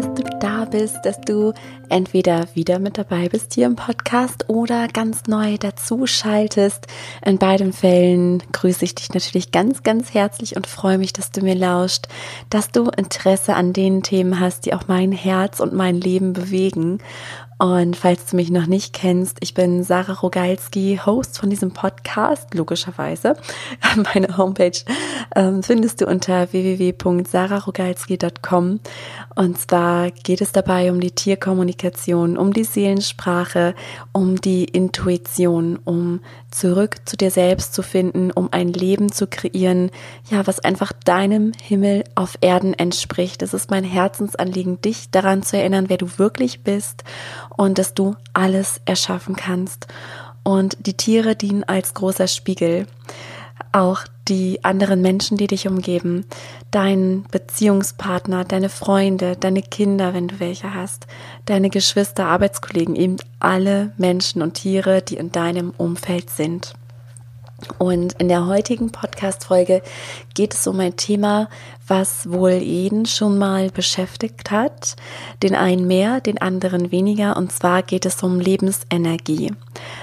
[0.00, 1.52] dass du da bist, dass du
[1.90, 6.86] entweder wieder mit dabei bist hier im Podcast oder ganz neu dazu schaltest.
[7.22, 11.42] In beiden Fällen grüße ich dich natürlich ganz, ganz herzlich und freue mich, dass du
[11.42, 12.06] mir lauscht,
[12.48, 17.00] dass du Interesse an den Themen hast, die auch mein Herz und mein Leben bewegen.
[17.60, 22.54] Und falls du mich noch nicht kennst, ich bin Sarah Rogalski, Host von diesem Podcast,
[22.54, 23.36] logischerweise.
[24.14, 24.78] Meine Homepage
[25.36, 28.80] ähm, findest du unter www.sararogalski.com.
[29.34, 33.74] Und zwar geht es dabei um die Tierkommunikation, um die Seelensprache,
[34.12, 39.90] um die Intuition, um zurück zu dir selbst zu finden, um ein Leben zu kreieren,
[40.30, 43.42] ja, was einfach deinem Himmel auf Erden entspricht.
[43.42, 47.04] Es ist mein Herzensanliegen, dich daran zu erinnern, wer du wirklich bist
[47.56, 49.86] und dass du alles erschaffen kannst.
[50.42, 52.86] Und die Tiere dienen als großer Spiegel.
[53.72, 56.24] Auch die anderen Menschen, die dich umgeben,
[56.70, 61.06] dein Beziehungspartner, deine Freunde, deine Kinder, wenn du welche hast,
[61.46, 66.74] deine Geschwister, Arbeitskollegen, eben alle Menschen und Tiere, die in deinem Umfeld sind.
[67.78, 69.82] Und in der heutigen Podcast-Folge
[70.34, 71.48] geht es um ein Thema,
[71.86, 74.96] was wohl jeden schon mal beschäftigt hat.
[75.42, 77.36] Den einen mehr, den anderen weniger.
[77.36, 79.52] Und zwar geht es um Lebensenergie.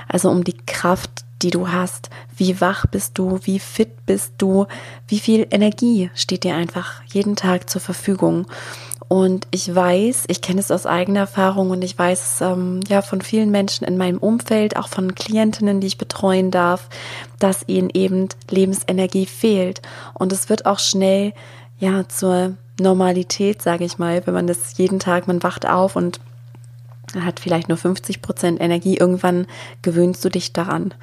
[0.07, 2.09] Also um die Kraft, die du hast.
[2.35, 3.39] Wie wach bist du?
[3.43, 4.65] Wie fit bist du?
[5.07, 8.47] Wie viel Energie steht dir einfach jeden Tag zur Verfügung?
[9.07, 13.21] Und ich weiß, ich kenne es aus eigener Erfahrung und ich weiß ähm, ja von
[13.21, 16.89] vielen Menschen in meinem Umfeld, auch von Klientinnen, die ich betreuen darf,
[17.39, 19.81] dass ihnen eben Lebensenergie fehlt.
[20.13, 21.33] Und es wird auch schnell
[21.79, 26.19] ja zur Normalität, sage ich mal, wenn man das jeden Tag, man wacht auf und
[27.15, 28.97] hat vielleicht nur 50 Prozent Energie.
[28.97, 29.47] Irgendwann
[29.81, 30.93] gewöhnst du dich daran.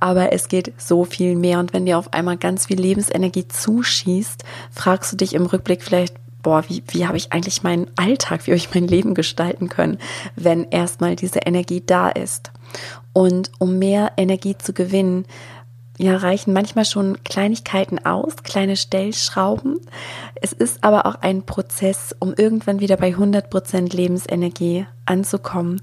[0.00, 1.58] Aber es geht so viel mehr.
[1.60, 6.16] Und wenn dir auf einmal ganz viel Lebensenergie zuschießt, fragst du dich im Rückblick vielleicht,
[6.42, 9.98] boah, wie, wie habe ich eigentlich meinen Alltag, wie habe ich mein Leben gestalten können,
[10.34, 12.50] wenn erstmal diese Energie da ist.
[13.12, 15.26] Und um mehr Energie zu gewinnen,
[15.98, 19.80] ja, reichen manchmal schon Kleinigkeiten aus, kleine Stellschrauben.
[20.40, 25.80] Es ist aber auch ein Prozess, um irgendwann wieder bei 100 Prozent Lebensenergie anzukommen.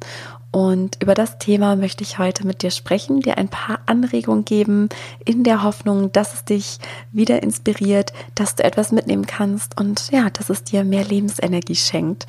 [0.51, 4.89] Und über das Thema möchte ich heute mit dir sprechen, dir ein paar Anregungen geben,
[5.23, 6.79] in der Hoffnung, dass es dich
[7.11, 12.25] wieder inspiriert, dass du etwas mitnehmen kannst und ja, dass es dir mehr Lebensenergie schenkt.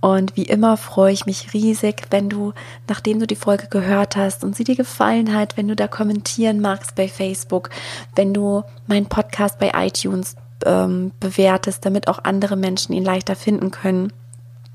[0.00, 2.54] Und wie immer freue ich mich riesig, wenn du,
[2.88, 6.60] nachdem du die Folge gehört hast und sie dir gefallen hat, wenn du da kommentieren
[6.60, 7.70] magst bei Facebook,
[8.16, 10.34] wenn du meinen Podcast bei iTunes
[10.66, 14.12] ähm, bewertest, damit auch andere Menschen ihn leichter finden können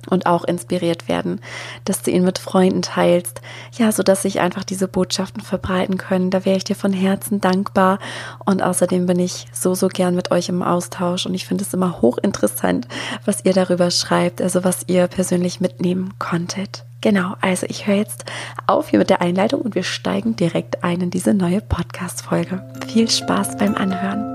[0.09, 1.41] und auch inspiriert werden,
[1.85, 3.41] dass du ihn mit Freunden teilst,
[3.73, 6.31] ja, so dass sich einfach diese Botschaften verbreiten können.
[6.31, 7.99] Da wäre ich dir von Herzen dankbar
[8.45, 11.73] und außerdem bin ich so so gern mit euch im Austausch und ich finde es
[11.73, 12.87] immer hochinteressant,
[13.25, 16.85] was ihr darüber schreibt, also was ihr persönlich mitnehmen konntet.
[17.05, 18.25] Genau, also ich höre jetzt
[18.65, 22.63] auf hier mit der Einleitung und wir steigen direkt ein in diese neue Podcast Folge.
[22.87, 24.33] Viel Spaß beim Anhören.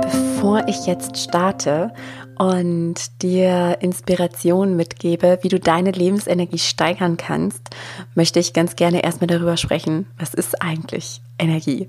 [0.00, 1.92] Bevor ich jetzt starte
[2.38, 7.70] und dir Inspiration mitgebe, wie du deine Lebensenergie steigern kannst,
[8.14, 11.88] möchte ich ganz gerne erstmal darüber sprechen, was ist eigentlich Energie?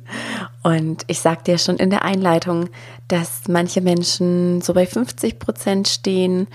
[0.64, 2.70] Und ich sagte ja schon in der Einleitung,
[3.08, 6.48] dass manche Menschen so bei 50 Prozent stehen.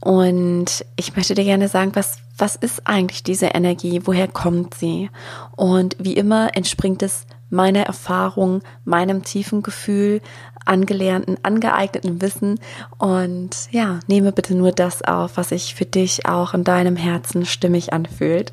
[0.00, 4.02] Und ich möchte dir gerne sagen, was, was ist eigentlich diese Energie?
[4.04, 5.10] Woher kommt sie?
[5.56, 10.20] Und wie immer entspringt es meiner Erfahrung, meinem tiefen Gefühl,
[10.66, 12.60] angelernten, angeeigneten Wissen
[12.98, 17.46] und ja, nehme bitte nur das auf, was sich für dich auch in deinem Herzen
[17.46, 18.52] stimmig anfühlt.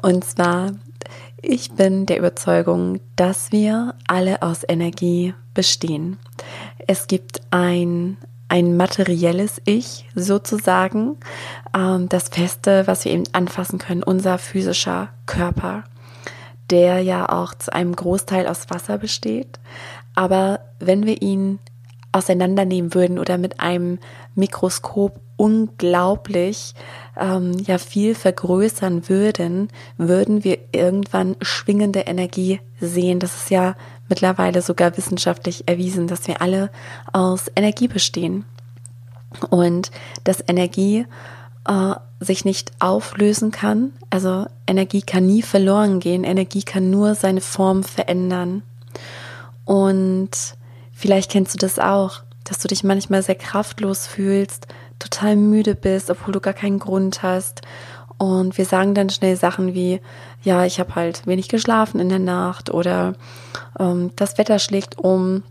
[0.00, 0.72] Und zwar,
[1.40, 6.18] ich bin der Überzeugung, dass wir alle aus Energie bestehen.
[6.86, 8.16] Es gibt ein
[8.52, 11.16] ein materielles Ich sozusagen,
[11.74, 15.84] ähm, das Feste, was wir eben anfassen können, unser physischer Körper,
[16.68, 19.58] der ja auch zu einem Großteil aus Wasser besteht.
[20.14, 21.58] Aber wenn wir ihn
[22.12, 23.98] auseinandernehmen würden oder mit einem
[24.34, 26.74] Mikroskop unglaublich
[27.18, 33.18] ähm, ja viel vergrößern würden, würden wir irgendwann schwingende Energie sehen.
[33.18, 33.74] Das ist ja
[34.08, 36.70] mittlerweile sogar wissenschaftlich erwiesen, dass wir alle
[37.12, 38.44] aus Energie bestehen
[39.50, 39.90] und
[40.24, 41.06] dass Energie
[41.66, 43.92] äh, sich nicht auflösen kann.
[44.10, 46.24] Also Energie kann nie verloren gehen.
[46.24, 48.62] Energie kann nur seine Form verändern.
[49.72, 50.28] Und
[50.92, 54.66] vielleicht kennst du das auch, dass du dich manchmal sehr kraftlos fühlst,
[54.98, 57.62] total müde bist, obwohl du gar keinen Grund hast.
[58.18, 60.02] Und wir sagen dann schnell Sachen wie,
[60.42, 63.14] ja, ich habe halt wenig geschlafen in der Nacht oder
[63.80, 65.42] ähm, das Wetter schlägt um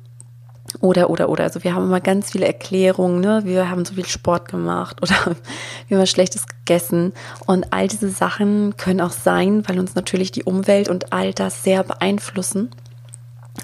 [0.82, 1.46] Oder, oder, oder.
[1.46, 3.42] Also wir haben immer ganz viele Erklärungen, ne?
[3.44, 5.36] Wir haben so viel Sport gemacht oder
[5.88, 7.14] wir haben Schlechtes gegessen.
[7.48, 11.64] Und all diese Sachen können auch sein, weil uns natürlich die Umwelt und all das
[11.64, 12.70] sehr beeinflussen.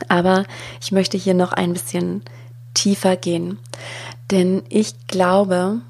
[0.08, 0.44] Aber
[0.82, 2.24] ich möchte hier noch ein bisschen
[2.74, 3.60] tiefer gehen.
[4.32, 5.82] Denn ich glaube,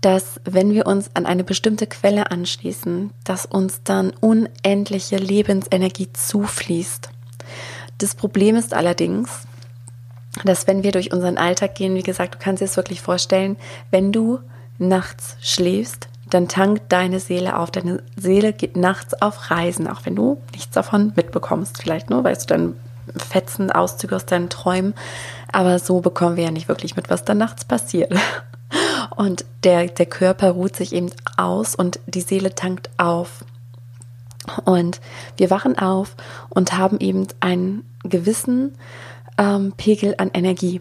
[0.00, 7.10] dass wenn wir uns an eine bestimmte Quelle anschließen, dass uns dann unendliche Lebensenergie zufließt.
[7.98, 9.30] Das Problem ist allerdings,
[10.44, 13.56] dass wenn wir durch unseren Alltag gehen, wie gesagt, du kannst dir es wirklich vorstellen,
[13.90, 14.38] wenn du
[14.78, 17.70] nachts schläfst, dann tankt deine Seele auf.
[17.70, 21.80] Deine Seele geht nachts auf Reisen, auch wenn du nichts davon mitbekommst.
[21.80, 22.76] Vielleicht nur, weißt du, dann
[23.16, 24.94] Fetzen, Auszüge aus deinen Träumen.
[25.52, 28.12] Aber so bekommen wir ja nicht wirklich mit, was dann nachts passiert.
[29.16, 33.44] Und der, der Körper ruht sich eben aus und die Seele tankt auf.
[34.64, 35.00] Und
[35.36, 36.16] wir wachen auf
[36.48, 38.76] und haben eben einen gewissen
[39.38, 40.80] ähm, Pegel an Energie.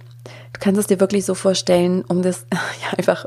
[0.54, 3.25] Du kannst es dir wirklich so vorstellen, um das ja, einfach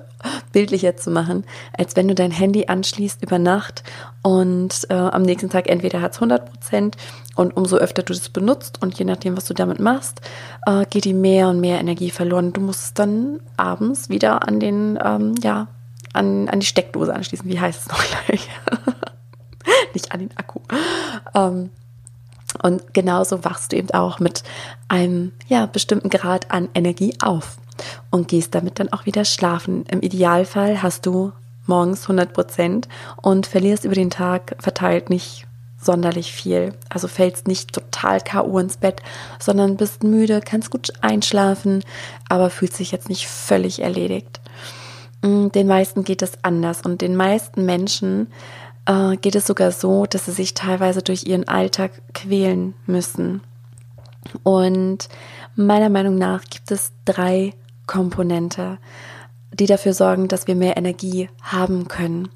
[0.52, 1.44] bildlicher zu machen,
[1.76, 3.82] als wenn du dein Handy anschließt über Nacht
[4.22, 6.96] und äh, am nächsten Tag entweder hat es 100 Prozent
[7.36, 10.20] und umso öfter du das benutzt und je nachdem, was du damit machst,
[10.66, 12.52] äh, geht die mehr und mehr Energie verloren.
[12.52, 15.68] Du musst es dann abends wieder an den, ähm, ja,
[16.12, 17.48] an, an die Steckdose anschließen.
[17.48, 18.48] Wie heißt es noch gleich?
[19.94, 20.60] Nicht an den Akku.
[21.34, 21.70] Ähm,
[22.62, 24.42] und genauso wachst du eben auch mit
[24.88, 27.58] einem ja, bestimmten Grad an Energie auf
[28.10, 29.84] und gehst damit dann auch wieder schlafen.
[29.86, 31.32] Im Idealfall hast du
[31.66, 32.88] morgens 100 Prozent
[33.20, 35.46] und verlierst über den Tag verteilt nicht
[35.80, 36.74] sonderlich viel.
[36.88, 38.58] Also fällst nicht total K.O.
[38.58, 39.00] ins Bett,
[39.38, 41.84] sondern bist müde, kannst gut einschlafen,
[42.28, 44.40] aber fühlst dich jetzt nicht völlig erledigt.
[45.22, 48.28] Mm, den meisten geht es anders und den meisten Menschen
[48.88, 53.42] äh, geht es sogar so, dass sie sich teilweise durch ihren Alltag quälen müssen.
[54.42, 55.08] Und
[55.54, 57.52] meiner Meinung nach gibt es drei
[57.86, 58.78] Komponente,
[59.52, 62.28] die dafür sorgen, dass wir mehr Energie haben können.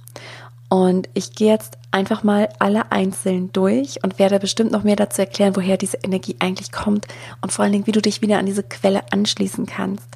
[0.69, 5.21] Und ich gehe jetzt einfach mal alle einzeln durch und werde bestimmt noch mehr dazu
[5.21, 7.07] erklären, woher diese Energie eigentlich kommt
[7.41, 10.09] und vor allen Dingen, wie du dich wieder an diese Quelle anschließen kannst.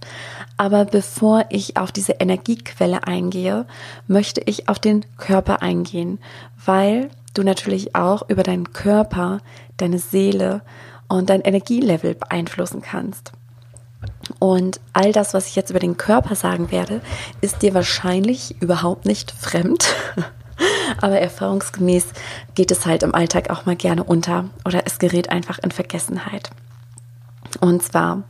[0.57, 3.67] Aber bevor ich auf diese Energiequelle eingehe,
[4.09, 6.19] möchte ich auf den Körper eingehen,
[6.65, 9.41] weil du natürlich auch über deinen Körper,
[9.77, 10.63] deine Seele
[11.09, 13.33] und dein Energielevel beeinflussen kannst.
[14.39, 17.01] Und all das, was ich jetzt über den Körper sagen werde,
[17.41, 19.87] ist dir wahrscheinlich überhaupt nicht fremd.
[21.01, 22.07] Aber erfahrungsgemäß
[22.55, 26.51] geht es halt im Alltag auch mal gerne unter oder es gerät einfach in Vergessenheit.
[27.61, 28.23] Und zwar,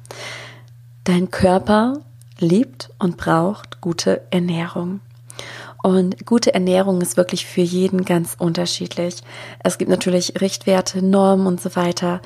[1.05, 1.99] dein Körper
[2.39, 5.01] liebt und braucht gute Ernährung.
[5.83, 9.23] Und gute Ernährung ist wirklich für jeden ganz unterschiedlich.
[9.63, 12.21] Es gibt natürlich Richtwerte, Normen und so weiter.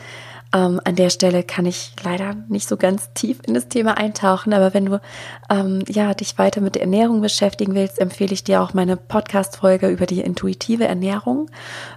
[0.53, 4.53] Ähm, an der Stelle kann ich leider nicht so ganz tief in das Thema eintauchen,
[4.53, 5.01] aber wenn du
[5.49, 9.89] ähm, ja dich weiter mit der Ernährung beschäftigen willst, empfehle ich dir auch meine Podcast-Folge
[9.89, 11.49] über die intuitive Ernährung.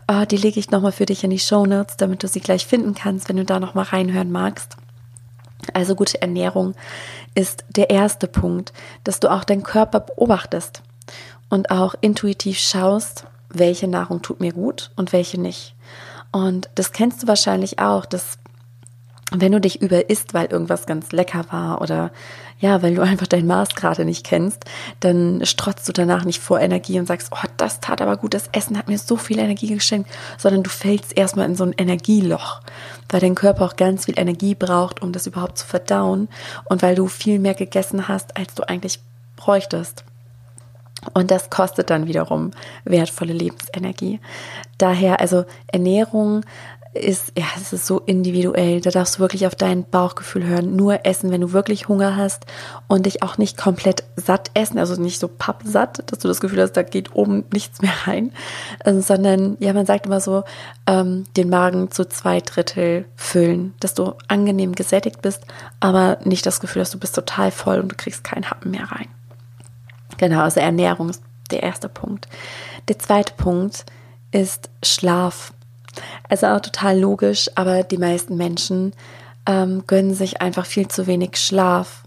[0.08, 2.68] Äh, die lege ich nochmal für dich in die Show Notes, damit du sie gleich
[2.68, 4.78] finden kannst, wenn du da nochmal reinhören magst.
[5.74, 6.76] Also gute Ernährung
[7.34, 8.74] ist der erste Punkt,
[9.04, 10.84] dass du auch deinen Körper beobachtest
[11.50, 15.76] und auch intuitiv schaust, welche Nahrung tut mir gut und welche nicht.
[16.32, 18.40] Und das kennst du wahrscheinlich auch, dass
[19.42, 22.12] wenn du dich überisst, weil irgendwas ganz lecker war oder
[22.60, 24.64] ja, weil du einfach dein Maß gerade nicht kennst,
[25.00, 28.48] dann strotzt du danach nicht vor Energie und sagst, oh, das tat aber gut, das
[28.54, 32.62] Essen hat mir so viel Energie geschenkt, sondern du fällst erstmal in so ein Energieloch,
[33.10, 36.30] weil dein Körper auch ganz viel Energie braucht, um das überhaupt zu verdauen
[36.66, 39.00] und weil du viel mehr gegessen hast, als du eigentlich
[39.36, 40.06] bräuchtest.
[41.14, 42.52] Und das kostet dann wiederum
[42.86, 44.20] wertvolle Lebensenergie.
[44.78, 46.46] Daher also Ernährung
[46.94, 48.80] ist, ja, es ist so individuell.
[48.82, 50.76] Da darfst du wirklich auf dein Bauchgefühl hören.
[50.76, 52.46] Nur essen, wenn du wirklich Hunger hast
[52.88, 56.62] und dich auch nicht komplett satt essen, also nicht so pappsatt, dass du das Gefühl
[56.62, 58.32] hast, da geht oben nichts mehr rein,
[58.84, 60.44] also, sondern, ja, man sagt immer so,
[60.88, 65.42] ähm, den Magen zu zwei Drittel füllen, dass du angenehm gesättigt bist,
[65.80, 68.92] aber nicht das Gefühl hast, du bist total voll und du kriegst keinen Happen mehr
[68.92, 69.08] rein.
[70.18, 72.28] Genau, also Ernährung ist der erste Punkt.
[72.88, 73.86] Der zweite Punkt
[74.32, 75.54] ist Schlaf.
[76.30, 78.94] Also auch total logisch, aber die meisten Menschen
[79.46, 82.04] ähm, gönnen sich einfach viel zu wenig Schlaf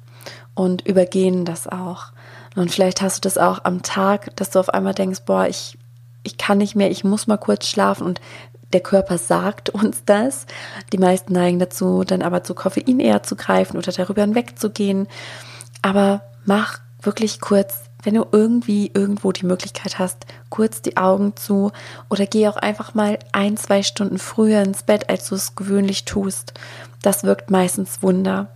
[0.55, 2.07] und übergehen das auch.
[2.55, 5.77] Und vielleicht hast du das auch am Tag, dass du auf einmal denkst, boah, ich,
[6.23, 8.21] ich kann nicht mehr, ich muss mal kurz schlafen und
[8.73, 10.47] der Körper sagt uns das.
[10.93, 15.07] Die meisten neigen dazu, dann aber zu Koffein eher zu greifen oder darüber hinwegzugehen.
[15.83, 21.73] Aber mach wirklich kurz wenn du irgendwie irgendwo die Möglichkeit hast, kurz die Augen zu
[22.09, 26.05] oder geh auch einfach mal ein, zwei Stunden früher ins Bett, als du es gewöhnlich
[26.05, 26.55] tust.
[27.03, 28.47] Das wirkt meistens Wunder.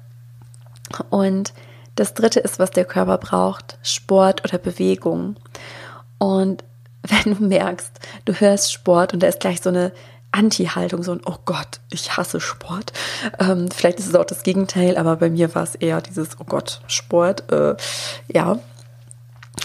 [1.10, 1.52] Und
[1.96, 5.34] das dritte ist, was der Körper braucht, Sport oder Bewegung.
[6.18, 6.62] Und
[7.02, 7.90] wenn du merkst,
[8.26, 9.90] du hörst Sport und da ist gleich so eine
[10.30, 12.92] Anti-Haltung, so ein, oh Gott, ich hasse Sport.
[13.40, 16.44] Ähm, vielleicht ist es auch das Gegenteil, aber bei mir war es eher dieses, oh
[16.44, 17.50] Gott, Sport.
[17.50, 17.74] Äh,
[18.28, 18.60] ja.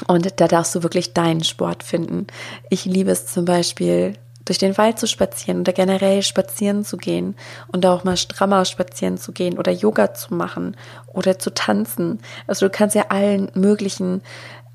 [0.08, 2.28] Und da darfst du wirklich deinen Sport finden.
[2.70, 7.36] Ich liebe es zum Beispiel, durch den Wald zu spazieren oder generell spazieren zu gehen
[7.72, 12.20] und auch mal strammer spazieren zu gehen oder Yoga zu machen oder zu tanzen.
[12.48, 14.22] Also du kannst ja allen möglichen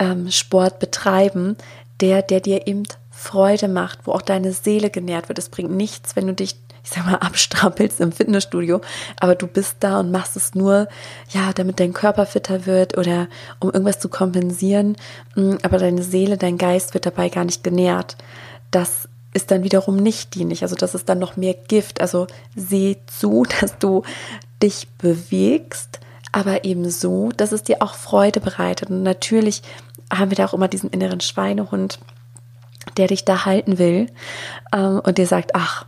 [0.00, 1.56] ähm, Sport betreiben,
[2.00, 5.38] der, der dir eben Freude macht, wo auch deine Seele genährt wird.
[5.38, 8.80] Es bringt nichts, wenn du dich, ich sag mal, abstrampelst im Fitnessstudio,
[9.18, 10.88] aber du bist da und machst es nur,
[11.30, 14.96] ja, damit dein Körper fitter wird oder um irgendwas zu kompensieren,
[15.34, 18.16] mm, aber deine Seele, dein Geist wird dabei gar nicht genährt.
[18.70, 20.62] Das ist dann wiederum nicht dienlich.
[20.62, 22.00] Also das ist dann noch mehr Gift.
[22.00, 24.02] Also seh zu, dass du
[24.62, 26.00] dich bewegst,
[26.32, 28.90] aber eben so, dass es dir auch Freude bereitet.
[28.90, 29.62] Und natürlich
[30.12, 31.98] haben wir da auch immer diesen inneren Schweinehund,
[32.96, 34.06] der dich da halten will
[34.72, 35.86] ähm, und dir sagt, ach,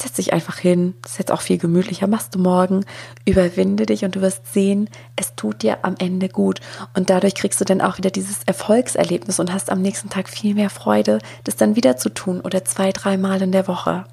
[0.00, 2.84] setz dich einfach hin, das ist jetzt auch viel gemütlicher, machst du morgen,
[3.24, 6.60] überwinde dich und du wirst sehen, es tut dir am Ende gut.
[6.94, 10.54] Und dadurch kriegst du dann auch wieder dieses Erfolgserlebnis und hast am nächsten Tag viel
[10.54, 14.04] mehr Freude, das dann wieder zu tun oder zwei, dreimal in der Woche.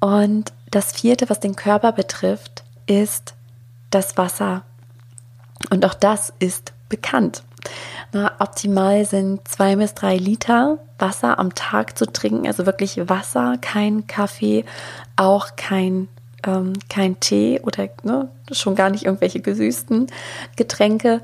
[0.00, 3.34] Und das vierte, was den Körper betrifft, ist
[3.90, 4.64] das Wasser.
[5.70, 7.42] Und auch das ist bekannt.
[8.12, 13.58] Na, optimal sind zwei bis drei Liter Wasser am Tag zu trinken, also wirklich Wasser,
[13.60, 14.64] kein Kaffee,
[15.16, 16.08] auch kein,
[16.46, 20.06] ähm, kein Tee oder ne, schon gar nicht irgendwelche gesüßten
[20.56, 21.20] Getränke.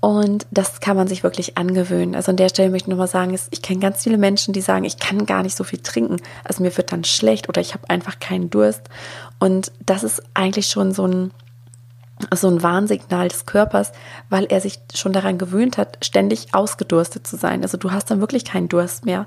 [0.00, 2.14] Und das kann man sich wirklich angewöhnen.
[2.14, 4.84] Also an der Stelle möchte ich nochmal sagen, ich kenne ganz viele Menschen, die sagen,
[4.84, 6.18] ich kann gar nicht so viel trinken.
[6.44, 8.82] Also mir wird dann schlecht oder ich habe einfach keinen Durst.
[9.40, 11.32] Und das ist eigentlich schon so ein,
[12.34, 13.92] so ein Warnsignal des Körpers,
[14.28, 17.62] weil er sich schon daran gewöhnt hat, ständig ausgedurstet zu sein.
[17.62, 19.26] Also du hast dann wirklich keinen Durst mehr.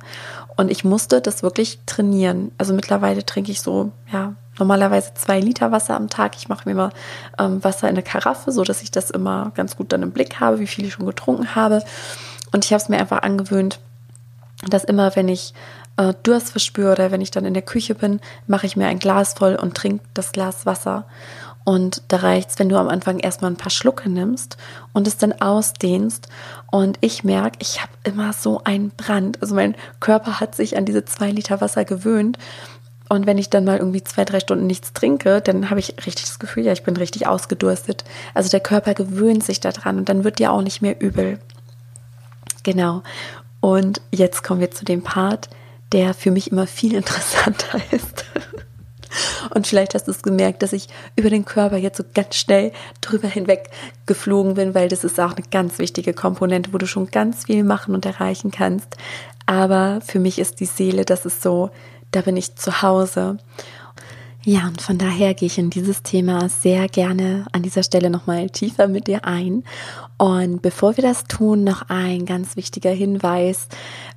[0.57, 2.51] Und ich musste das wirklich trainieren.
[2.57, 6.35] Also mittlerweile trinke ich so, ja, normalerweise zwei Liter Wasser am Tag.
[6.37, 6.91] Ich mache mir immer
[7.39, 10.39] ähm, Wasser in eine Karaffe, so dass ich das immer ganz gut dann im Blick
[10.39, 11.83] habe, wie viel ich schon getrunken habe.
[12.51, 13.79] Und ich habe es mir einfach angewöhnt,
[14.69, 15.53] dass immer, wenn ich
[15.97, 18.99] äh, Durst verspüre oder wenn ich dann in der Küche bin, mache ich mir ein
[18.99, 21.05] Glas voll und trinke das Glas Wasser.
[21.63, 24.57] Und da reicht es, wenn du am Anfang erstmal ein paar Schlucke nimmst
[24.93, 26.27] und es dann ausdehnst.
[26.71, 29.41] Und ich merke, ich habe immer so einen Brand.
[29.41, 32.37] Also mein Körper hat sich an diese zwei Liter Wasser gewöhnt.
[33.09, 36.25] Und wenn ich dann mal irgendwie zwei, drei Stunden nichts trinke, dann habe ich richtig
[36.27, 38.05] das Gefühl, ja, ich bin richtig ausgedurstet.
[38.33, 41.39] Also der Körper gewöhnt sich daran und dann wird dir auch nicht mehr übel.
[42.63, 43.03] Genau.
[43.59, 45.49] Und jetzt kommen wir zu dem Part,
[45.91, 48.25] der für mich immer viel interessanter ist.
[49.53, 52.71] Und vielleicht hast du es gemerkt, dass ich über den Körper jetzt so ganz schnell
[53.01, 53.69] drüber hinweg
[54.05, 57.63] geflogen bin, weil das ist auch eine ganz wichtige Komponente, wo du schon ganz viel
[57.63, 58.97] machen und erreichen kannst.
[59.45, 61.71] Aber für mich ist die Seele, das ist so,
[62.11, 63.37] da bin ich zu Hause.
[64.43, 68.49] Ja, und von daher gehe ich in dieses Thema sehr gerne an dieser Stelle nochmal
[68.49, 69.63] tiefer mit dir ein.
[70.17, 73.67] Und bevor wir das tun, noch ein ganz wichtiger Hinweis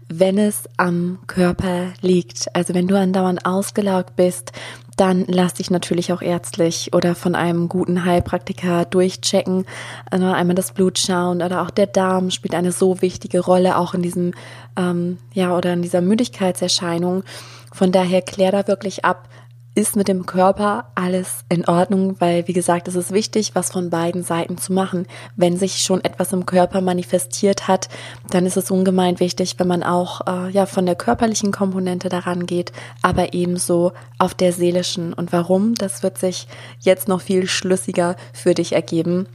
[0.09, 2.55] wenn es am Körper liegt.
[2.55, 4.53] Also wenn du andauernd ausgelaugt bist,
[4.97, 9.67] dann lass dich natürlich auch ärztlich oder von einem guten Heilpraktiker durchchecken,
[10.11, 13.95] also einmal das Blut schauen oder auch der Darm spielt eine so wichtige Rolle auch
[13.95, 14.33] in diesem
[14.77, 17.25] ähm, ja oder in dieser Müdigkeitserscheinung.
[17.73, 19.29] Von daher klär da wirklich ab,
[19.75, 23.91] ist mit dem Körper alles in Ordnung, weil wie gesagt, es ist wichtig, was von
[23.91, 25.07] beiden Seiten zu machen.
[25.35, 27.89] Wenn sich schon etwas im Körper manifestiert hat,
[28.31, 32.47] dann ist es ungemein wichtig, wenn man auch äh, ja von der körperlichen Komponente daran
[32.47, 35.13] geht, aber ebenso auf der seelischen.
[35.13, 35.75] Und warum?
[35.75, 36.47] Das wird sich
[36.79, 39.27] jetzt noch viel schlüssiger für dich ergeben.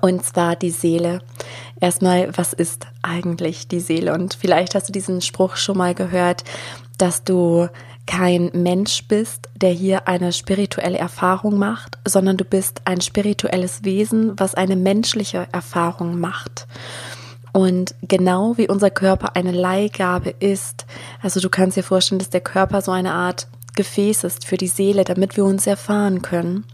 [0.00, 1.20] Und zwar die Seele.
[1.80, 4.14] Erstmal, was ist eigentlich die Seele?
[4.14, 6.44] Und vielleicht hast du diesen Spruch schon mal gehört,
[6.96, 7.68] dass du
[8.06, 14.38] kein Mensch bist, der hier eine spirituelle Erfahrung macht, sondern du bist ein spirituelles Wesen,
[14.38, 16.66] was eine menschliche Erfahrung macht.
[17.52, 20.86] Und genau wie unser Körper eine Leihgabe ist,
[21.22, 23.46] also du kannst dir vorstellen, dass der Körper so eine Art
[23.76, 26.64] Gefäß ist für die Seele, damit wir uns erfahren können.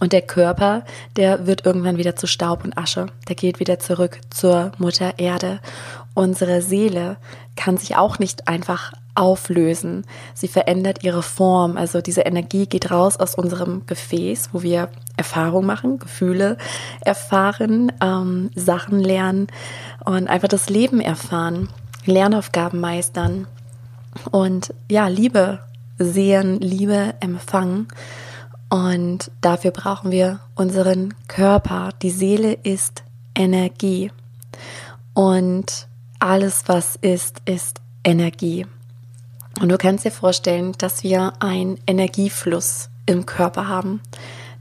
[0.00, 0.84] Und der Körper,
[1.16, 3.06] der wird irgendwann wieder zu Staub und Asche.
[3.28, 5.60] Der geht wieder zurück zur Mutter Erde.
[6.14, 7.16] Unsere Seele
[7.56, 10.04] kann sich auch nicht einfach auflösen.
[10.34, 11.76] Sie verändert ihre Form.
[11.76, 16.56] Also diese Energie geht raus aus unserem Gefäß, wo wir Erfahrung machen, Gefühle
[17.04, 19.46] erfahren, ähm, Sachen lernen
[20.04, 21.68] und einfach das Leben erfahren,
[22.04, 23.46] Lernaufgaben meistern
[24.30, 25.60] und ja, Liebe
[25.98, 27.88] sehen, Liebe empfangen.
[28.68, 31.90] Und dafür brauchen wir unseren Körper.
[32.02, 33.04] Die Seele ist
[33.36, 34.10] Energie.
[35.12, 35.86] Und
[36.18, 38.66] alles, was ist, ist Energie.
[39.60, 44.00] Und du kannst dir vorstellen, dass wir einen Energiefluss im Körper haben,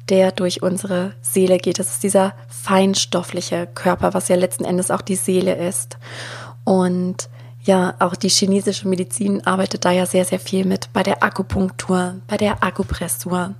[0.09, 1.79] der durch unsere Seele geht.
[1.79, 5.97] Das ist dieser feinstoffliche Körper, was ja letzten Endes auch die Seele ist.
[6.63, 7.29] Und
[7.63, 12.15] ja, auch die chinesische Medizin arbeitet da ja sehr, sehr viel mit bei der Akupunktur,
[12.27, 13.55] bei der Akupressur.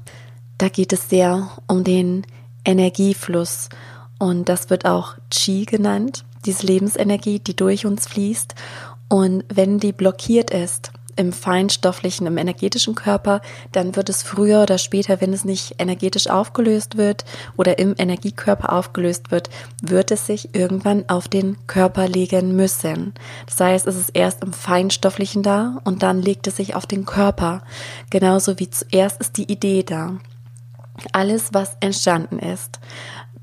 [0.58, 2.26] Da geht es sehr um den
[2.66, 3.70] Energiefluss
[4.20, 8.56] und das wird auch Qi genannt, diese Lebensenergie, die durch uns fließt.
[9.10, 13.42] Und wenn die blockiert ist, im feinstofflichen, im energetischen Körper,
[13.72, 17.26] dann wird es früher oder später, wenn es nicht energetisch aufgelöst wird
[17.58, 19.50] oder im Energiekörper aufgelöst wird,
[19.82, 23.14] wird es sich irgendwann auf den Körper legen müssen.
[23.46, 27.06] Das heißt, es ist erst im feinstofflichen da und dann legt es sich auf den
[27.06, 27.62] Körper.
[28.10, 30.18] Genauso wie zuerst ist die Idee da.
[31.12, 32.80] Alles, was entstanden ist,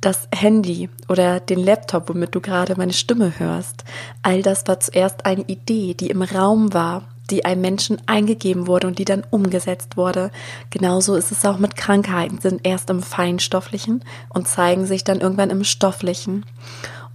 [0.01, 3.85] das Handy oder den Laptop, womit du gerade meine Stimme hörst,
[4.23, 8.87] all das war zuerst eine Idee, die im Raum war, die einem Menschen eingegeben wurde
[8.87, 10.31] und die dann umgesetzt wurde.
[10.71, 15.51] Genauso ist es auch mit Krankheiten, sind erst im Feinstofflichen und zeigen sich dann irgendwann
[15.51, 16.45] im Stofflichen.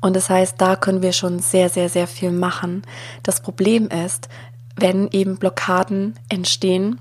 [0.01, 2.83] Und das heißt, da können wir schon sehr, sehr, sehr viel machen.
[3.23, 4.29] Das Problem ist,
[4.75, 6.99] wenn eben Blockaden entstehen,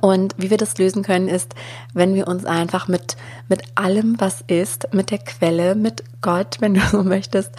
[0.00, 1.54] und wie wir das lösen können, ist,
[1.92, 3.16] wenn wir uns einfach mit,
[3.48, 7.52] mit allem, was ist, mit der Quelle, mit Gott, wenn du so möchtest,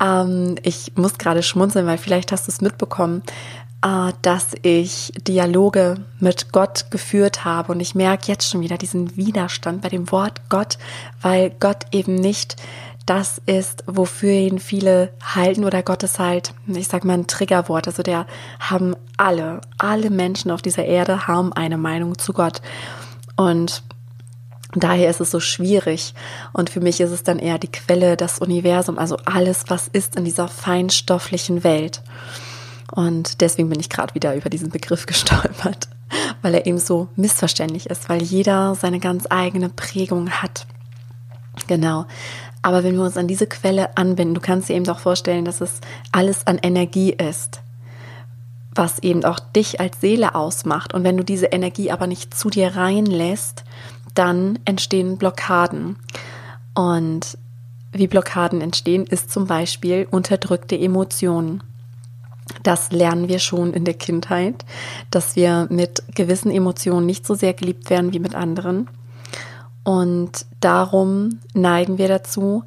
[0.00, 3.22] ähm, ich muss gerade schmunzeln, weil vielleicht hast du es mitbekommen,
[4.22, 7.72] dass ich Dialoge mit Gott geführt habe.
[7.72, 10.78] Und ich merke jetzt schon wieder diesen Widerstand bei dem Wort Gott,
[11.20, 12.56] weil Gott eben nicht
[13.04, 17.86] das ist, wofür ihn viele halten oder Gott ist halt, ich sag mal ein Triggerwort.
[17.86, 18.26] Also der
[18.58, 22.62] haben alle, alle Menschen auf dieser Erde haben eine Meinung zu Gott.
[23.36, 23.82] Und
[24.76, 26.14] Daher ist es so schwierig.
[26.52, 30.16] Und für mich ist es dann eher die Quelle, das Universum, also alles, was ist
[30.16, 32.02] in dieser feinstofflichen Welt.
[32.94, 35.88] Und deswegen bin ich gerade wieder über diesen Begriff gestolpert,
[36.42, 40.66] weil er eben so missverständlich ist, weil jeder seine ganz eigene Prägung hat.
[41.66, 42.06] Genau.
[42.62, 45.60] Aber wenn wir uns an diese Quelle anbinden, du kannst dir eben auch vorstellen, dass
[45.60, 45.80] es
[46.12, 47.60] alles an Energie ist,
[48.74, 50.94] was eben auch dich als Seele ausmacht.
[50.94, 53.64] Und wenn du diese Energie aber nicht zu dir reinlässt,
[54.14, 55.96] dann entstehen Blockaden.
[56.74, 57.36] Und
[57.92, 61.62] wie Blockaden entstehen, ist zum Beispiel unterdrückte Emotionen.
[62.62, 64.64] Das lernen wir schon in der Kindheit,
[65.10, 68.88] dass wir mit gewissen Emotionen nicht so sehr geliebt werden wie mit anderen.
[69.82, 72.64] Und darum neigen wir dazu,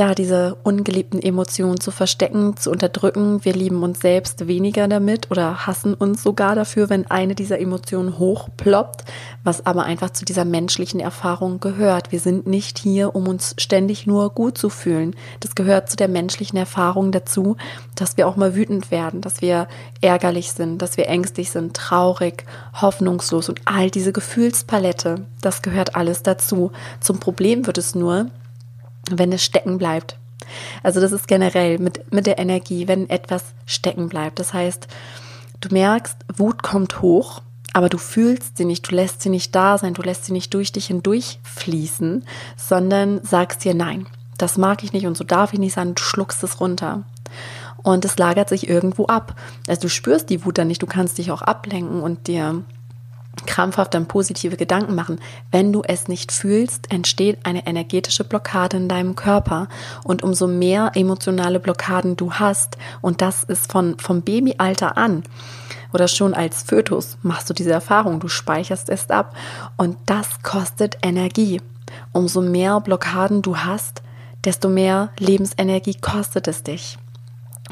[0.00, 3.44] ja, diese ungeliebten Emotionen zu verstecken, zu unterdrücken.
[3.44, 8.18] Wir lieben uns selbst weniger damit oder hassen uns sogar dafür, wenn eine dieser Emotionen
[8.18, 9.04] hochploppt,
[9.44, 12.12] was aber einfach zu dieser menschlichen Erfahrung gehört.
[12.12, 15.14] Wir sind nicht hier, um uns ständig nur gut zu fühlen.
[15.40, 17.58] Das gehört zu der menschlichen Erfahrung dazu,
[17.94, 19.68] dass wir auch mal wütend werden, dass wir
[20.00, 22.46] ärgerlich sind, dass wir ängstlich sind, traurig,
[22.80, 26.72] hoffnungslos und all diese Gefühlspalette, das gehört alles dazu.
[27.00, 28.30] Zum Problem wird es nur,
[29.10, 30.18] wenn es stecken bleibt.
[30.82, 34.38] Also das ist generell mit, mit der Energie, wenn etwas stecken bleibt.
[34.38, 34.88] Das heißt,
[35.60, 39.78] du merkst, Wut kommt hoch, aber du fühlst sie nicht, du lässt sie nicht da
[39.78, 42.24] sein, du lässt sie nicht durch dich hindurch fließen,
[42.56, 44.06] sondern sagst dir, nein,
[44.38, 47.04] das mag ich nicht und so darf ich nicht sein, du schluckst es runter.
[47.82, 49.36] Und es lagert sich irgendwo ab.
[49.66, 52.62] Also du spürst die Wut dann nicht, du kannst dich auch ablenken und dir
[53.46, 55.20] krampfhaft dann positive Gedanken machen.
[55.50, 59.68] Wenn du es nicht fühlst, entsteht eine energetische Blockade in deinem Körper.
[60.04, 65.22] Und umso mehr emotionale Blockaden du hast, und das ist von, vom Babyalter an,
[65.92, 69.34] oder schon als Fötus machst du diese Erfahrung, du speicherst es ab
[69.76, 71.60] und das kostet Energie.
[72.12, 74.02] Umso mehr Blockaden du hast,
[74.44, 76.96] desto mehr Lebensenergie kostet es dich.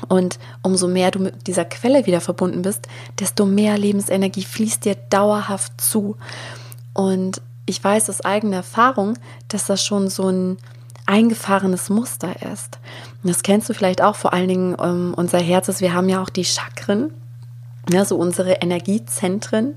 [0.06, 2.86] Und umso mehr du mit dieser Quelle wieder verbunden bist,
[3.18, 6.16] desto mehr Lebensenergie fließt dir dauerhaft zu.
[6.94, 10.58] Und ich weiß aus eigener Erfahrung, dass das schon so ein
[11.06, 12.78] eingefahrenes Muster ist.
[13.22, 16.08] Und das kennst du vielleicht auch vor allen Dingen ähm, unser Herz ist, wir haben
[16.08, 17.10] ja auch die Chakren,
[17.90, 19.76] ja, so unsere Energiezentren.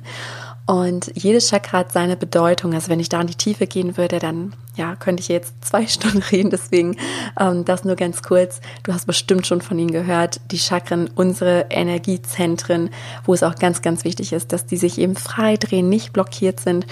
[0.65, 2.73] Und jedes Chakra hat seine Bedeutung.
[2.73, 5.87] Also wenn ich da in die Tiefe gehen würde, dann ja, könnte ich jetzt zwei
[5.87, 6.49] Stunden reden.
[6.49, 6.97] Deswegen
[7.39, 8.61] ähm, das nur ganz kurz.
[8.83, 10.39] Du hast bestimmt schon von ihnen gehört.
[10.51, 12.89] Die Chakren, unsere Energiezentren,
[13.25, 16.59] wo es auch ganz, ganz wichtig ist, dass die sich eben frei drehen, nicht blockiert
[16.59, 16.85] sind.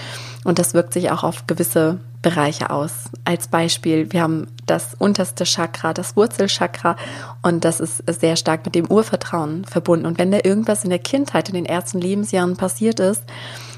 [0.44, 3.10] Und das wirkt sich auch auf gewisse Bereiche aus.
[3.24, 6.96] Als Beispiel, wir haben das unterste Chakra, das Wurzelchakra
[7.42, 10.06] und das ist sehr stark mit dem Urvertrauen verbunden.
[10.06, 13.24] Und wenn da irgendwas in der Kindheit, in den ersten Lebensjahren passiert ist,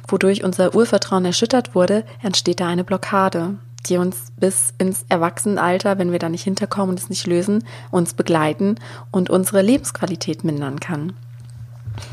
[0.09, 3.55] wodurch unser Urvertrauen erschüttert wurde, entsteht da eine Blockade,
[3.87, 8.15] die uns bis ins Erwachsenenalter, wenn wir da nicht hinterkommen und es nicht lösen, uns
[8.15, 8.77] begleiten
[9.11, 11.15] und unsere Lebensqualität mindern kann.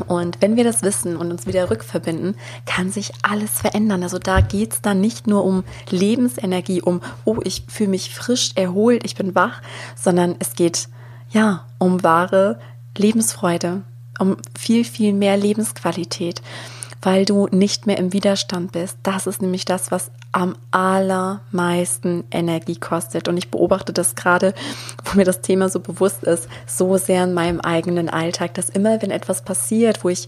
[0.08, 4.04] Und wenn wir das wissen und uns wieder rückverbinden, kann sich alles verändern.
[4.04, 8.52] Also da geht es dann nicht nur um Lebensenergie, um, oh, ich fühle mich frisch,
[8.56, 9.62] erholt, ich bin wach,
[9.96, 10.88] sondern es geht
[11.32, 12.60] ja um wahre
[12.98, 13.84] Lebensfreude,
[14.20, 16.42] um viel, viel mehr Lebensqualität
[17.02, 18.98] weil du nicht mehr im Widerstand bist.
[19.04, 23.28] Das ist nämlich das, was am allermeisten Energie kostet.
[23.28, 24.54] Und ich beobachte das gerade,
[25.06, 29.02] wo mir das Thema so bewusst ist, so sehr in meinem eigenen Alltag, dass immer,
[29.02, 30.28] wenn etwas passiert, wo ich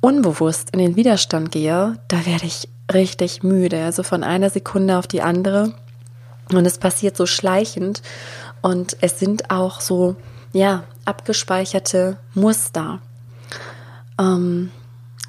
[0.00, 3.82] unbewusst in den Widerstand gehe, da werde ich richtig müde.
[3.84, 5.72] Also von einer Sekunde auf die andere.
[6.52, 8.02] Und es passiert so schleichend.
[8.60, 10.16] Und es sind auch so,
[10.52, 13.00] ja, abgespeicherte Muster.
[14.18, 14.70] Ähm,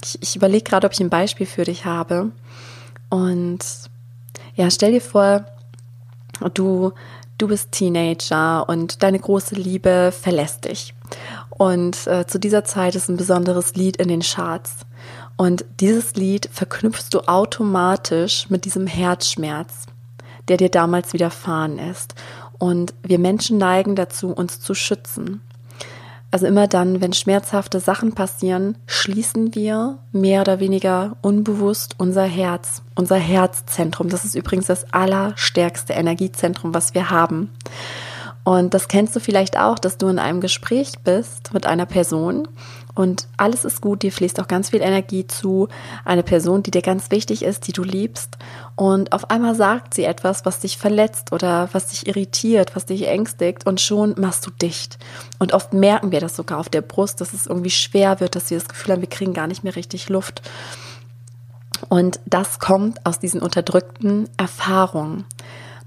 [0.04, 2.32] ich, ich überlege gerade, ob ich ein Beispiel für dich habe.
[3.10, 3.60] Und
[4.56, 5.46] ja, stell dir vor,
[6.54, 6.94] du,
[7.38, 10.94] du bist Teenager und deine große Liebe verlässt dich.
[11.50, 14.86] Und äh, zu dieser Zeit ist ein besonderes Lied in den Charts.
[15.36, 19.86] Und dieses Lied verknüpfst du automatisch mit diesem Herzschmerz,
[20.48, 22.16] der dir damals widerfahren ist.
[22.58, 25.42] Und wir Menschen neigen dazu, uns zu schützen.
[26.32, 32.84] Also immer dann, wenn schmerzhafte Sachen passieren, schließen wir mehr oder weniger unbewusst unser Herz,
[32.96, 34.10] unser Herzzentrum.
[34.10, 37.50] Das ist übrigens das allerstärkste Energiezentrum, was wir haben.
[38.44, 42.48] Und das kennst du vielleicht auch, dass du in einem Gespräch bist mit einer Person
[43.00, 45.70] und alles ist gut, dir fließt auch ganz viel Energie zu,
[46.04, 48.38] eine Person, die dir ganz wichtig ist, die du liebst
[48.76, 53.08] und auf einmal sagt sie etwas, was dich verletzt oder was dich irritiert, was dich
[53.08, 54.98] ängstigt und schon machst du dicht.
[55.38, 58.50] Und oft merken wir das sogar auf der Brust, dass es irgendwie schwer wird, dass
[58.50, 60.42] wir das Gefühl haben, wir kriegen gar nicht mehr richtig Luft.
[61.88, 65.24] Und das kommt aus diesen unterdrückten Erfahrungen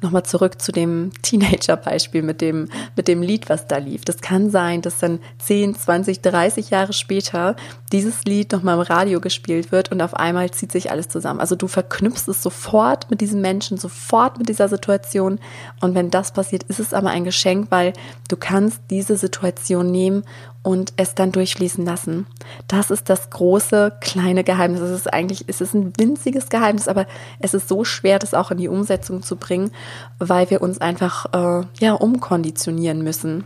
[0.02, 4.04] nochmal zurück zu dem Teenager-Beispiel mit dem, mit dem Lied, was da lief.
[4.04, 7.56] Das kann sein, dass dann 10, 20, 30 Jahre später
[7.92, 11.40] dieses Lied nochmal im Radio gespielt wird und auf einmal zieht sich alles zusammen.
[11.40, 15.38] Also du verknüpfst es sofort mit diesem Menschen, sofort mit dieser Situation.
[15.80, 17.92] Und wenn das passiert, ist es aber ein Geschenk, weil
[18.28, 20.24] du kannst diese Situation nehmen
[20.62, 22.26] und es dann durchfließen lassen.
[22.68, 24.80] Das ist das große kleine Geheimnis.
[24.80, 27.06] Es ist eigentlich, es ist ein winziges Geheimnis, aber
[27.40, 29.72] es ist so schwer, das auch in die Umsetzung zu bringen,
[30.18, 33.44] weil wir uns einfach äh, ja umkonditionieren müssen,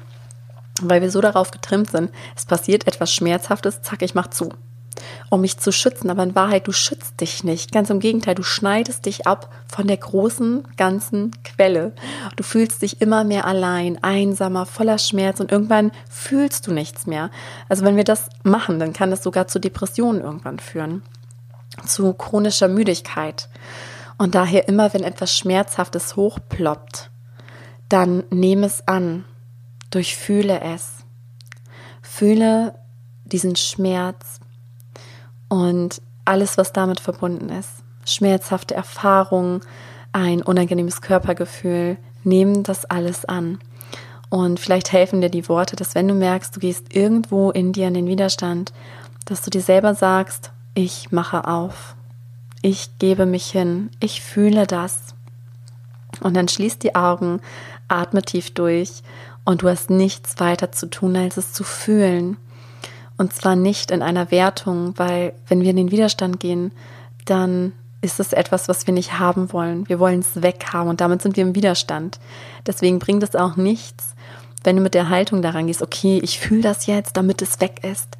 [0.83, 2.11] weil wir so darauf getrimmt sind.
[2.37, 4.51] Es passiert etwas Schmerzhaftes, zack, ich mach zu
[5.31, 6.11] um mich zu schützen.
[6.11, 7.73] Aber in Wahrheit, du schützt dich nicht.
[7.73, 11.93] Ganz im Gegenteil, du schneidest dich ab von der großen, ganzen Quelle.
[12.37, 17.31] Du fühlst dich immer mehr allein, einsamer, voller Schmerz und irgendwann fühlst du nichts mehr.
[17.69, 21.03] Also wenn wir das machen, dann kann das sogar zu Depressionen irgendwann führen.
[21.87, 23.49] Zu chronischer Müdigkeit.
[24.19, 27.11] Und daher immer, wenn etwas Schmerzhaftes hochploppt,
[27.89, 29.25] dann nehme es an,
[29.91, 31.05] durchfühle es.
[32.03, 32.75] Fühle
[33.25, 34.41] diesen Schmerz,
[35.49, 37.71] und alles, was damit verbunden ist.
[38.05, 39.61] Schmerzhafte Erfahrungen,
[40.13, 43.59] ein unangenehmes Körpergefühl, nehmen das alles an.
[44.29, 47.89] Und vielleicht helfen dir die Worte, dass wenn du merkst, du gehst irgendwo in dir
[47.89, 48.73] in den Widerstand,
[49.25, 51.97] dass du dir selber sagst, ich mache auf,
[52.63, 55.15] ich gebe mich hin, ich fühle das.
[56.21, 57.41] Und dann schließ die Augen,
[57.89, 59.03] atme tief durch
[59.45, 62.37] und du hast nichts weiter zu tun, als es zu fühlen.
[63.19, 66.73] Und zwar nicht in einer Wertung, weil wenn wir in den Widerstand gehen,
[67.25, 69.89] dann ist es etwas, was wir nicht haben wollen.
[69.89, 72.19] Wir wollen es weghaben und damit sind wir im Widerstand.
[72.67, 74.15] Deswegen bringt es auch nichts,
[74.65, 77.83] wenn du mit der Haltung daran gehst, okay, ich fühle das jetzt, damit es weg
[77.83, 78.17] ist.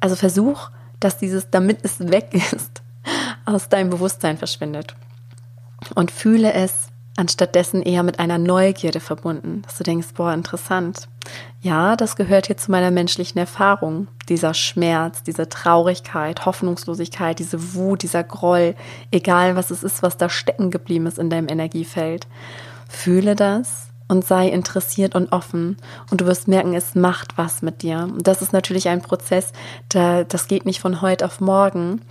[0.00, 2.82] Also versuch, dass dieses, damit es weg ist,
[3.44, 4.94] aus deinem Bewusstsein verschwindet.
[5.94, 11.08] Und fühle es anstattdessen eher mit einer Neugierde verbunden, dass du denkst, boah, interessant.
[11.60, 14.08] Ja, das gehört hier zu meiner menschlichen Erfahrung.
[14.28, 18.74] Dieser Schmerz, diese Traurigkeit, Hoffnungslosigkeit, diese Wut, dieser Groll,
[19.10, 22.26] egal was es ist, was da stecken geblieben ist in deinem Energiefeld.
[22.88, 25.76] Fühle das und sei interessiert und offen
[26.10, 28.08] und du wirst merken, es macht was mit dir.
[28.12, 29.52] Und das ist natürlich ein Prozess,
[29.88, 32.02] da, das geht nicht von heute auf morgen.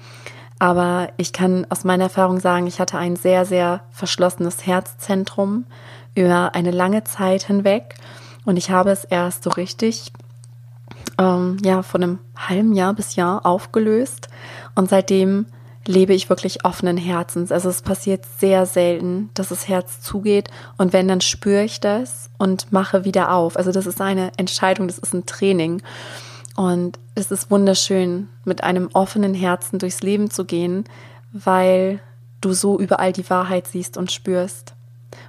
[0.61, 5.65] Aber ich kann aus meiner Erfahrung sagen, ich hatte ein sehr, sehr verschlossenes Herzzentrum
[6.13, 7.95] über eine lange Zeit hinweg.
[8.45, 10.11] Und ich habe es erst so richtig,
[11.17, 14.27] ähm, ja, von einem halben Jahr bis Jahr aufgelöst.
[14.75, 15.47] Und seitdem
[15.87, 17.51] lebe ich wirklich offenen Herzens.
[17.51, 20.51] Also es passiert sehr selten, dass das Herz zugeht.
[20.77, 23.57] Und wenn, dann spüre ich das und mache wieder auf.
[23.57, 25.81] Also das ist eine Entscheidung, das ist ein Training.
[26.55, 30.85] Und es ist wunderschön, mit einem offenen Herzen durchs Leben zu gehen,
[31.31, 31.99] weil
[32.41, 34.73] du so überall die Wahrheit siehst und spürst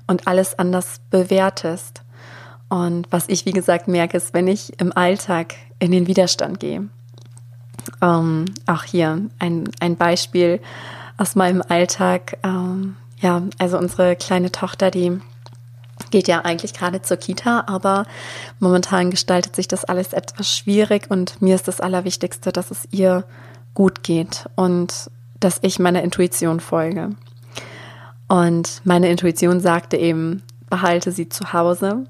[0.07, 2.03] und alles anders bewertest.
[2.69, 6.89] Und was ich, wie gesagt, merke, ist, wenn ich im Alltag in den Widerstand gehe.
[8.01, 10.61] Ähm, auch hier ein, ein Beispiel
[11.19, 12.39] aus meinem Alltag.
[12.43, 15.21] Ähm, ja, also unsere kleine Tochter, die
[16.13, 18.07] geht ja eigentlich gerade zur Kita, aber
[18.61, 23.25] momentan gestaltet sich das alles etwas schwierig und mir ist das Allerwichtigste, dass es ihr
[23.75, 27.11] gut geht und dass ich meiner Intuition folge.
[28.29, 32.07] Und meine Intuition sagte eben, behalte sie zu Hause,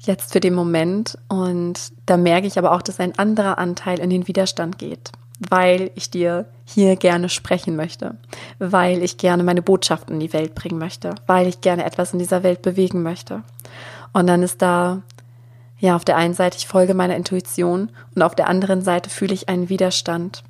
[0.00, 1.18] jetzt für den Moment.
[1.28, 5.90] Und da merke ich aber auch, dass ein anderer Anteil in den Widerstand geht, weil
[5.94, 8.16] ich dir hier gerne sprechen möchte,
[8.58, 12.18] weil ich gerne meine Botschaft in die Welt bringen möchte, weil ich gerne etwas in
[12.18, 13.42] dieser Welt bewegen möchte.
[14.12, 15.02] Und dann ist da,
[15.78, 19.34] ja, auf der einen Seite, ich folge meiner Intuition und auf der anderen Seite fühle
[19.34, 20.42] ich einen Widerstand.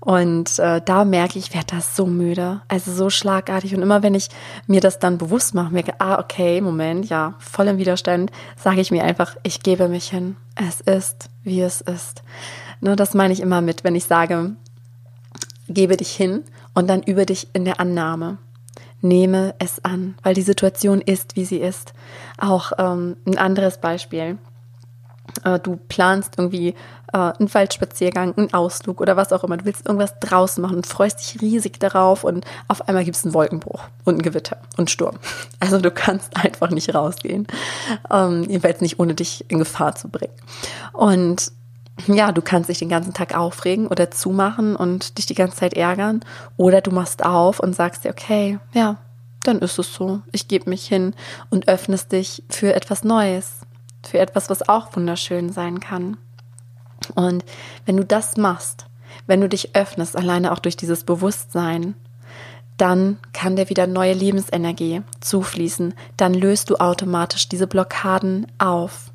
[0.00, 3.74] Und äh, da merke ich, ich werde das so müde, also so schlagartig.
[3.74, 4.28] Und immer wenn ich
[4.66, 8.90] mir das dann bewusst mache, merke, ah, okay, Moment, ja, voll im Widerstand, sage ich
[8.90, 10.36] mir einfach, ich gebe mich hin.
[10.54, 12.22] Es ist, wie es ist.
[12.80, 14.56] Nur das meine ich immer mit, wenn ich sage,
[15.68, 18.38] gebe dich hin und dann übe dich in der Annahme.
[19.02, 21.94] Nehme es an, weil die Situation ist, wie sie ist.
[22.38, 24.38] Auch ähm, ein anderes Beispiel.
[25.44, 26.74] Äh, du planst irgendwie
[27.12, 29.56] äh, einen Waldspaziergang, einen Ausflug oder was auch immer.
[29.56, 33.24] Du willst irgendwas draußen machen und freust dich riesig darauf und auf einmal gibt es
[33.24, 35.18] einen Wolkenbruch und ein Gewitter und Sturm.
[35.60, 37.46] Also du kannst einfach nicht rausgehen.
[38.10, 40.32] Ähm, jedenfalls nicht, ohne dich in Gefahr zu bringen.
[40.92, 41.52] Und
[42.06, 45.74] ja, du kannst dich den ganzen Tag aufregen oder zumachen und dich die ganze Zeit
[45.74, 46.20] ärgern.
[46.56, 48.96] Oder du machst auf und sagst dir, okay, ja,
[49.42, 50.20] dann ist es so.
[50.32, 51.14] Ich gebe mich hin
[51.50, 53.60] und öffnest dich für etwas Neues
[54.06, 56.16] für etwas, was auch wunderschön sein kann.
[57.14, 57.44] Und
[57.86, 58.86] wenn du das machst,
[59.26, 61.94] wenn du dich öffnest, alleine auch durch dieses Bewusstsein,
[62.76, 65.94] dann kann dir wieder neue Lebensenergie zufließen.
[66.16, 69.10] Dann löst du automatisch diese Blockaden auf.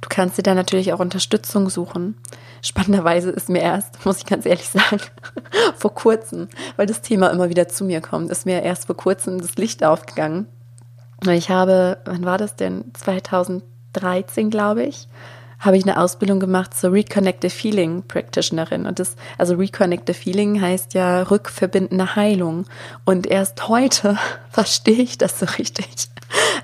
[0.00, 2.16] Du kannst dir dann natürlich auch Unterstützung suchen.
[2.62, 5.00] Spannenderweise ist mir erst, muss ich ganz ehrlich sagen,
[5.76, 9.40] vor kurzem, weil das Thema immer wieder zu mir kommt, ist mir erst vor kurzem
[9.40, 10.46] das Licht aufgegangen.
[11.28, 12.84] Ich habe, wann war das denn?
[12.94, 15.08] 2000 13, glaube ich,
[15.58, 18.86] habe ich eine Ausbildung gemacht zur Reconnected Feeling Practitionerin.
[18.86, 22.64] Und das, also Reconnected Feeling heißt ja rückverbindende Heilung.
[23.04, 24.18] Und erst heute
[24.50, 26.08] verstehe ich das so richtig.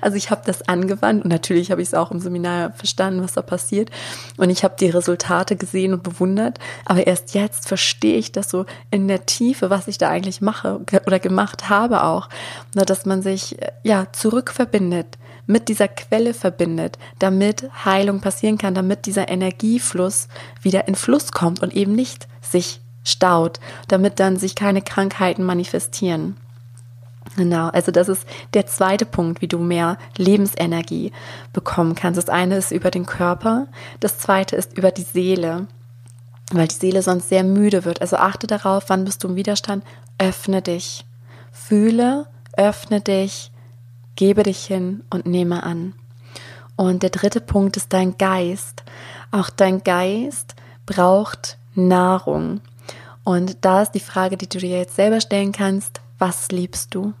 [0.01, 3.33] Also ich habe das angewandt und natürlich habe ich es auch im Seminar verstanden, was
[3.33, 3.89] da passiert.
[4.37, 6.59] Und ich habe die Resultate gesehen und bewundert.
[6.85, 10.81] Aber erst jetzt verstehe ich das so in der Tiefe, was ich da eigentlich mache
[11.05, 12.29] oder gemacht habe auch.
[12.73, 19.29] Dass man sich ja zurückverbindet mit dieser Quelle verbindet, damit Heilung passieren kann, damit dieser
[19.29, 20.27] Energiefluss
[20.61, 26.37] wieder in Fluss kommt und eben nicht sich staut, damit dann sich keine Krankheiten manifestieren.
[27.35, 31.11] Genau, also das ist der zweite Punkt, wie du mehr Lebensenergie
[31.53, 32.17] bekommen kannst.
[32.17, 33.67] Das eine ist über den Körper,
[33.99, 35.67] das zweite ist über die Seele,
[36.51, 37.99] weil die Seele sonst sehr müde wird.
[38.01, 39.83] Also achte darauf, wann bist du im Widerstand,
[40.17, 41.05] öffne dich,
[41.51, 43.51] fühle, öffne dich,
[44.15, 45.93] Gebe dich hin und nehme an.
[46.77, 48.83] Und der dritte Punkt ist dein Geist.
[49.31, 52.61] Auch dein Geist braucht Nahrung.
[53.25, 57.13] Und da ist die Frage, die du dir jetzt selber stellen kannst, was liebst du?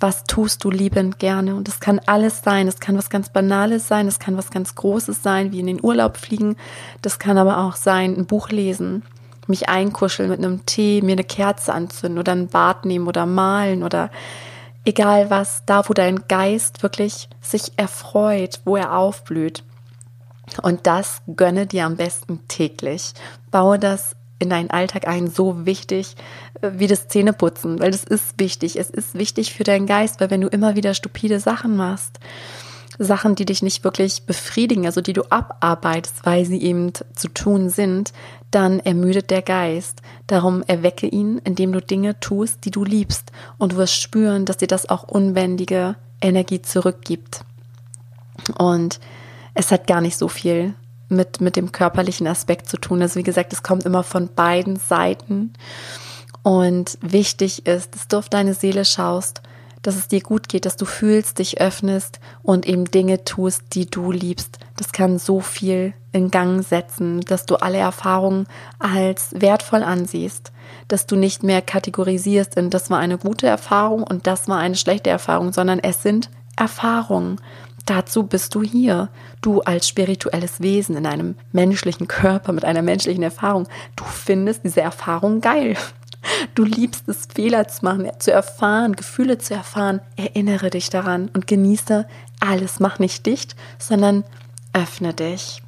[0.00, 1.54] Was tust du liebend gerne?
[1.54, 2.66] Und das kann alles sein.
[2.66, 5.82] Es kann was ganz Banales sein, es kann was ganz Großes sein, wie in den
[5.82, 6.56] Urlaub fliegen.
[7.02, 9.04] Das kann aber auch sein, ein Buch lesen,
[9.46, 13.84] mich einkuscheln mit einem Tee, mir eine Kerze anzünden oder ein Bad nehmen oder malen
[13.84, 14.10] oder
[14.84, 19.62] egal was, da wo dein Geist wirklich sich erfreut, wo er aufblüht.
[20.62, 23.12] Und das gönne dir am besten täglich.
[23.50, 26.16] Baue das in deinen Alltag ein, so wichtig
[26.60, 28.76] äh, wie das Zähneputzen, weil das ist wichtig.
[28.76, 32.18] Es ist wichtig für deinen Geist, weil wenn du immer wieder stupide Sachen machst,
[32.98, 37.70] Sachen, die dich nicht wirklich befriedigen, also die du abarbeitest, weil sie eben zu tun
[37.70, 38.12] sind,
[38.50, 40.02] dann ermüdet der Geist.
[40.26, 44.58] Darum erwecke ihn, indem du Dinge tust, die du liebst und du wirst spüren, dass
[44.58, 47.44] dir das auch unbändige Energie zurückgibt.
[48.58, 49.00] Und
[49.54, 50.74] es hat gar nicht so viel
[51.12, 53.02] mit, mit dem körperlichen Aspekt zu tun.
[53.02, 55.52] Also wie gesagt, es kommt immer von beiden Seiten.
[56.42, 59.42] Und wichtig ist, dass du auf deine Seele schaust
[59.82, 63.86] dass es dir gut geht, dass du fühlst, dich öffnest und eben Dinge tust, die
[63.86, 64.58] du liebst.
[64.76, 68.46] Das kann so viel in Gang setzen, dass du alle Erfahrungen
[68.78, 70.52] als wertvoll ansiehst,
[70.88, 74.76] dass du nicht mehr kategorisierst in das war eine gute Erfahrung und das war eine
[74.76, 77.40] schlechte Erfahrung, sondern es sind Erfahrungen.
[77.86, 79.08] Dazu bist du hier.
[79.40, 83.68] Du als spirituelles Wesen in einem menschlichen Körper mit einer menschlichen Erfahrung.
[83.96, 85.76] Du findest diese Erfahrung geil.
[86.54, 90.00] Du liebst es, Fehler zu machen, zu erfahren, Gefühle zu erfahren.
[90.16, 92.06] Erinnere dich daran und genieße
[92.40, 92.78] alles.
[92.78, 94.24] Mach nicht dicht, sondern
[94.72, 95.62] öffne dich.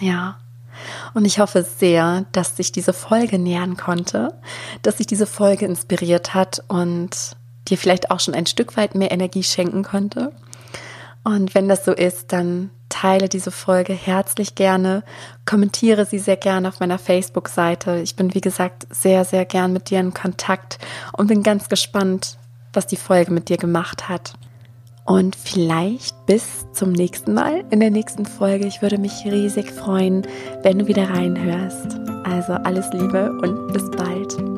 [0.00, 0.38] Ja.
[1.12, 4.32] Und ich hoffe sehr, dass sich diese Folge nähern konnte,
[4.80, 7.36] dass sich diese Folge inspiriert hat und
[7.68, 10.32] dir vielleicht auch schon ein Stück weit mehr Energie schenken konnte.
[11.24, 15.04] Und wenn das so ist, dann teile diese Folge herzlich gerne,
[15.46, 18.00] kommentiere sie sehr gerne auf meiner Facebook-Seite.
[18.00, 20.78] Ich bin, wie gesagt, sehr, sehr gern mit dir in Kontakt
[21.16, 22.38] und bin ganz gespannt,
[22.72, 24.34] was die Folge mit dir gemacht hat.
[25.06, 28.66] Und vielleicht bis zum nächsten Mal in der nächsten Folge.
[28.66, 30.26] Ich würde mich riesig freuen,
[30.62, 31.98] wenn du wieder reinhörst.
[32.24, 34.49] Also alles Liebe und bis bald.